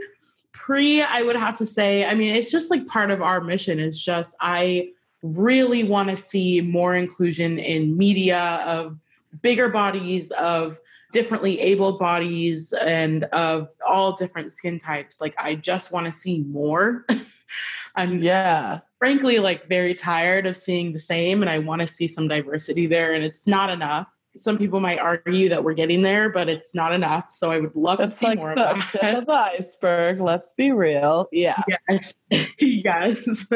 [0.52, 3.78] pre, I would have to say, I mean, it's just like part of our mission.
[3.78, 4.90] It's just, I
[5.22, 8.98] really want to see more inclusion in media of
[9.42, 10.80] bigger bodies, of
[11.12, 15.20] differently abled bodies, and of all different skin types.
[15.20, 17.04] Like, I just want to see more.
[17.96, 22.06] I'm yeah, frankly like very tired of seeing the same, and I want to see
[22.06, 24.14] some diversity there, and it's not enough.
[24.36, 27.30] Some people might argue that we're getting there, but it's not enough.
[27.30, 29.14] So I would love that's to see like more the of tip that.
[29.16, 30.20] of the iceberg.
[30.20, 31.28] Let's be real.
[31.32, 32.14] Yeah, Yes.
[32.60, 33.52] yes.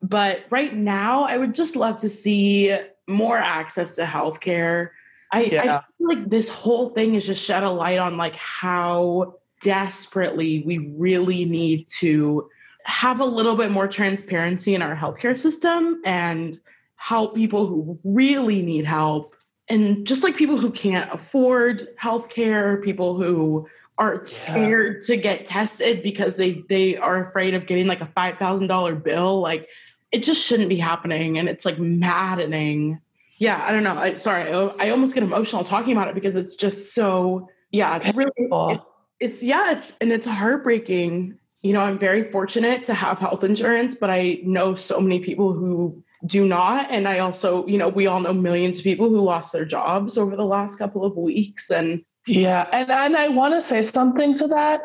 [0.00, 2.76] But right now, I would just love to see
[3.08, 4.90] more access to healthcare.
[5.32, 5.64] I, I Yeah.
[5.66, 10.62] just feel like this whole thing has just shed a light on like how desperately
[10.66, 12.48] we really need to
[12.84, 16.58] have a little bit more transparency in our healthcare system and
[16.96, 19.34] help people who really need help
[19.68, 23.68] and just like people who can't afford healthcare, people who
[23.98, 28.38] are scared to get tested because they they are afraid of getting like a five
[28.38, 29.40] thousand dollar bill.
[29.40, 29.68] Like
[30.12, 33.00] it just shouldn't be happening, and it's like maddening.
[33.38, 33.96] Yeah, I don't know.
[33.96, 37.48] I sorry, I, I almost get emotional talking about it because it's just so.
[37.70, 38.80] Yeah, it's really it-
[39.20, 41.38] it's yeah, it's and it's heartbreaking.
[41.62, 45.52] You know, I'm very fortunate to have health insurance, but I know so many people
[45.52, 46.88] who do not.
[46.90, 50.16] And I also, you know, we all know millions of people who lost their jobs
[50.16, 51.68] over the last couple of weeks.
[51.70, 54.82] And Yeah, and and I want to say something to that.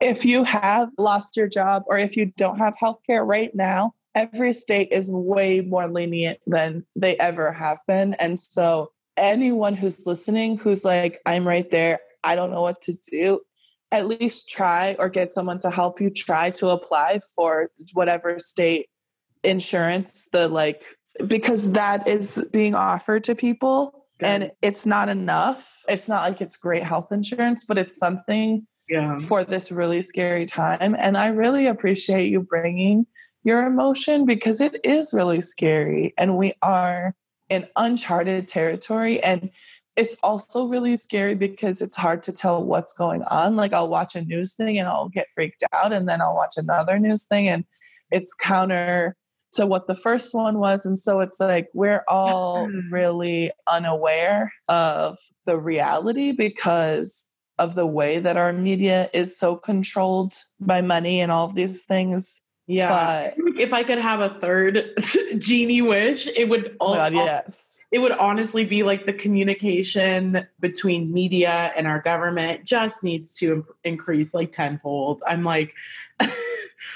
[0.00, 4.52] If you have lost your job or if you don't have healthcare right now, every
[4.52, 8.14] state is way more lenient than they ever have been.
[8.14, 12.94] And so anyone who's listening who's like I'm right there, I don't know what to
[13.10, 13.40] do,
[13.90, 18.88] at least try or get someone to help you try to apply for whatever state
[19.44, 20.84] insurance the like
[21.26, 25.80] because that is being offered to people and it's not enough.
[25.88, 29.16] It's not like it's great health insurance, but it's something yeah.
[29.18, 30.96] for this really scary time.
[30.98, 33.06] And I really appreciate you bringing
[33.48, 37.14] your emotion because it is really scary and we are
[37.48, 39.22] in uncharted territory.
[39.24, 39.50] And
[39.96, 43.56] it's also really scary because it's hard to tell what's going on.
[43.56, 46.56] Like I'll watch a news thing and I'll get freaked out, and then I'll watch
[46.58, 47.64] another news thing and
[48.10, 49.16] it's counter
[49.52, 50.84] to what the first one was.
[50.84, 52.92] And so it's like we're all mm-hmm.
[52.92, 57.28] really unaware of the reality because
[57.58, 61.84] of the way that our media is so controlled by money and all of these
[61.84, 62.42] things.
[62.68, 63.32] Yeah.
[63.36, 64.92] But if I could have a third
[65.38, 67.80] genie wish, it would oh all, God, yes.
[67.90, 73.66] it would honestly be like the communication between media and our government just needs to
[73.84, 75.22] increase like tenfold.
[75.26, 75.74] I'm like,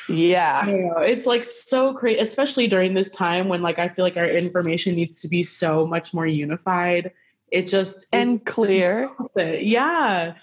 [0.09, 0.65] Yeah.
[0.67, 0.99] know.
[0.99, 4.95] It's like so crazy, especially during this time when like I feel like our information
[4.95, 7.13] needs to be so much more unified.
[7.51, 9.11] It just is And clear.
[9.37, 10.35] Yeah.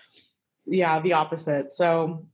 [0.66, 1.74] Yeah, the opposite.
[1.74, 2.26] So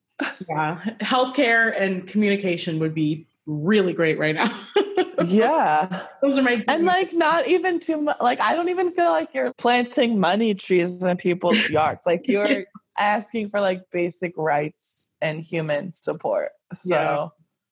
[0.48, 4.50] yeah, healthcare and communication would be really great right now.
[5.28, 6.08] Yeah.
[6.22, 9.30] Those are my And like not even too much like I don't even feel like
[9.34, 12.06] you're planting money trees in people's yards.
[12.06, 12.66] Like you're
[13.00, 16.52] asking for like basic rights and human support.
[16.74, 17.28] So Yeah.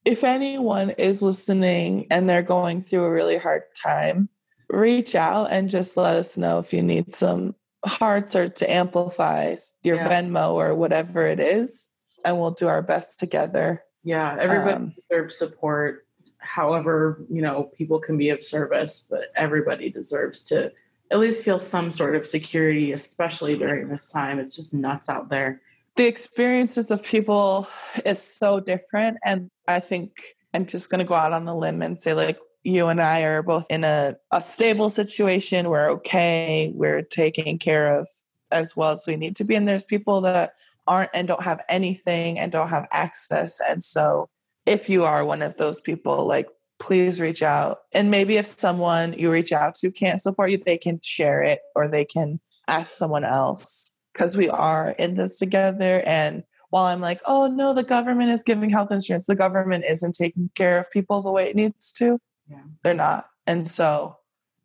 [0.05, 4.29] if anyone is listening and they're going through a really hard time,
[4.69, 9.55] reach out and just let us know if you need some hearts or to amplify
[9.83, 10.09] your Yeah.
[10.09, 11.89] Venmo or whatever it is.
[12.25, 13.83] And we'll do our best together.
[14.03, 16.05] yeah, everybody Um, deserves support.
[16.39, 20.71] However, you know, people can be of service, but everybody deserves to
[21.11, 24.39] at least feel some sort of security, especially during this time.
[24.39, 25.61] It's just nuts out there.
[25.95, 27.67] the experiences of people
[28.03, 30.09] is so different and i think
[30.55, 33.21] i'm just going to go out on a limb and say like you and i
[33.21, 38.07] are both in a, a stable situation we're okay we're taken care of
[38.51, 40.53] as well as we need to be and there's people that
[40.87, 44.29] aren't and don't have anything and don't have access and so
[44.65, 46.47] if you are one of those people like
[46.79, 50.77] please reach out and maybe if someone you reach out to can't support you they
[50.77, 56.01] can share it or they can ask someone else because we are in this together.
[56.01, 60.15] And while I'm like, oh no, the government is giving health insurance, the government isn't
[60.15, 62.19] taking care of people the way it needs to.
[62.49, 62.61] Yeah.
[62.83, 63.27] They're not.
[63.47, 64.17] And so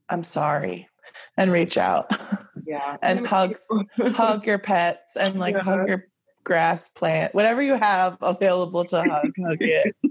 [0.08, 0.88] I'm sorry
[1.36, 2.10] and reach out
[2.68, 2.96] Yeah.
[3.02, 3.66] and hugs,
[4.14, 5.62] hug your pets and like Yeah.
[5.62, 6.04] hug your
[6.44, 9.96] grass plant, whatever you have available to hug, hug it.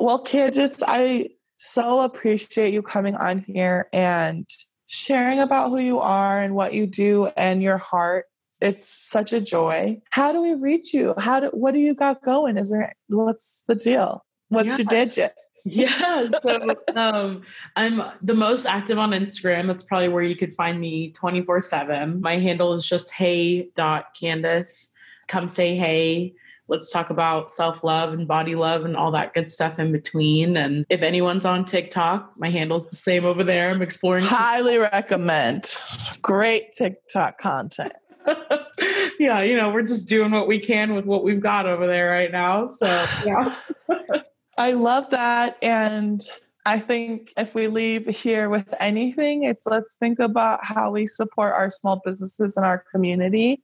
[0.00, 4.48] Well, kid, just I so appreciate you coming on here and
[4.86, 8.24] sharing about who you are and what you do and your heart.
[8.60, 10.00] It's such a joy.
[10.10, 11.14] How do we reach you?
[11.18, 12.56] How do what do you got going?
[12.56, 14.24] Is there what's the deal?
[14.52, 14.76] What's yeah.
[14.78, 15.34] your digits?
[15.66, 16.28] yeah.
[16.40, 17.42] So um,
[17.76, 19.66] I'm the most active on Instagram.
[19.66, 22.20] That's probably where you could find me 24 7.
[22.20, 24.92] My handle is just hey.candace.
[25.28, 26.34] Come say hey
[26.72, 30.56] let's talk about self love and body love and all that good stuff in between.
[30.56, 33.70] And if anyone's on TikTok, my handle's the same over there.
[33.70, 34.24] I'm exploring.
[34.24, 35.74] Highly recommend.
[36.22, 37.92] Great TikTok content.
[39.18, 42.10] yeah, you know, we're just doing what we can with what we've got over there
[42.10, 42.66] right now.
[42.66, 42.86] So,
[43.24, 43.54] yeah.
[44.58, 45.56] I love that.
[45.62, 46.20] And
[46.64, 51.54] I think if we leave here with anything, it's let's think about how we support
[51.54, 53.62] our small businesses in our community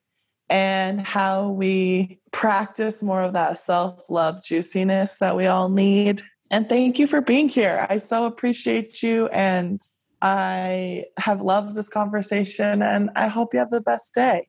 [0.48, 6.22] and how we practice more of that self love juiciness that we all need.
[6.50, 7.86] And thank you for being here.
[7.88, 9.28] I so appreciate you.
[9.28, 9.80] And
[10.22, 12.82] I have loved this conversation.
[12.82, 14.47] And I hope you have the best day.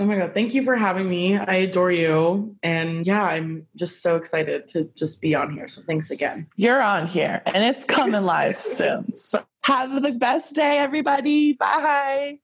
[0.00, 0.34] Oh my God.
[0.34, 1.36] Thank you for having me.
[1.36, 2.56] I adore you.
[2.64, 5.68] And yeah, I'm just so excited to just be on here.
[5.68, 6.48] So thanks again.
[6.56, 9.14] You're on here and it's coming live soon.
[9.14, 11.52] So have the best day, everybody.
[11.52, 12.40] Bye.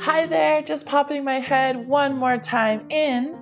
[0.00, 3.38] Hi there, just popping my head one more time in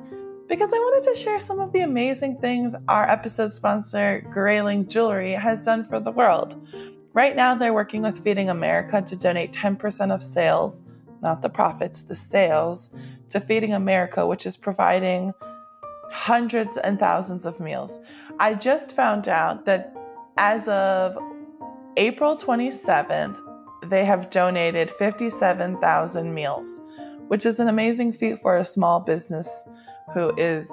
[0.47, 5.33] because I wanted to share some of the amazing things our episode sponsor, Grayling Jewelry,
[5.33, 6.61] has done for the world.
[7.13, 10.83] Right now, they're working with Feeding America to donate 10% of sales,
[11.21, 12.91] not the profits, the sales,
[13.31, 15.35] to Feeding America, which is providing
[16.11, 17.99] hundreds and thousands of meals.
[18.39, 19.95] I just found out that
[20.37, 21.19] as of
[21.97, 23.39] April 27th,
[23.85, 26.81] they have donated 57,000 meals,
[27.29, 29.65] which is an amazing feat for a small business
[30.15, 30.71] who is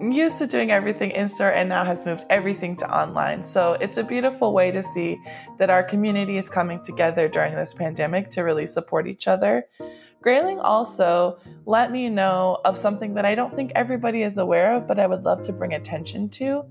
[0.00, 3.42] used to doing everything in store and now has moved everything to online.
[3.42, 5.18] So it's a beautiful way to see
[5.58, 9.64] that our community is coming together during this pandemic to really support each other.
[10.22, 14.86] Grayling also let me know of something that I don't think everybody is aware of,
[14.86, 16.64] but I would love to bring attention to.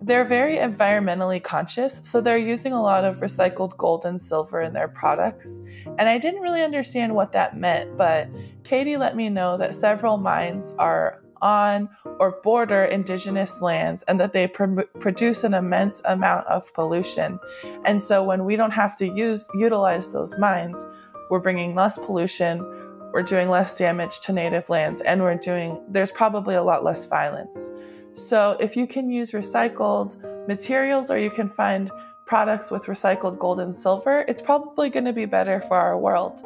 [0.00, 4.72] They're very environmentally conscious, so they're using a lot of recycled gold and silver in
[4.72, 5.60] their products.
[5.98, 8.28] And I didn't really understand what that meant, but
[8.64, 14.32] Katie let me know that several mines are on or border indigenous lands and that
[14.32, 17.38] they pr- produce an immense amount of pollution.
[17.84, 20.84] And so when we don't have to use utilize those mines,
[21.30, 22.64] we're bringing less pollution,
[23.12, 27.06] we're doing less damage to native lands, and we're doing there's probably a lot less
[27.06, 27.70] violence.
[28.14, 30.16] So if you can use recycled
[30.48, 31.90] materials or you can find
[32.26, 36.42] products with recycled gold and silver, it's probably going to be better for our world.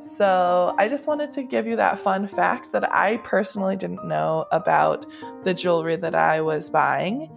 [0.00, 4.46] So I just wanted to give you that fun fact that I personally didn't know
[4.52, 5.06] about
[5.44, 7.30] the jewelry that I was buying.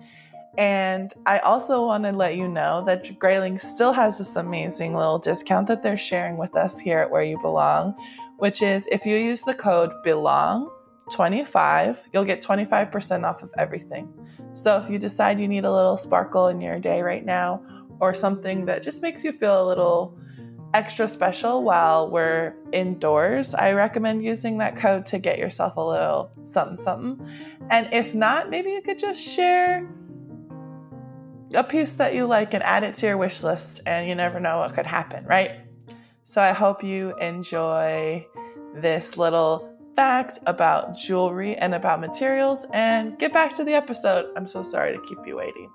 [0.58, 5.18] And I also want to let you know that Grayling still has this amazing little
[5.18, 7.96] discount that they're sharing with us here at Where You Belong,
[8.38, 10.70] which is if you use the code BELONG,
[11.10, 14.12] 25, you'll get 25% off of everything.
[14.54, 17.62] So if you decide you need a little sparkle in your day right now,
[18.02, 20.18] or something that just makes you feel a little
[20.74, 26.32] extra special while we're indoors, I recommend using that code to get yourself a little
[26.44, 27.28] something something.
[27.70, 29.88] And if not, maybe you could just share
[31.54, 34.40] a piece that you like and add it to your wish list, and you never
[34.40, 35.56] know what could happen, right?
[36.24, 38.26] So I hope you enjoy
[38.76, 44.32] this little fact about jewelry and about materials and get back to the episode.
[44.38, 45.70] I'm so sorry to keep you waiting.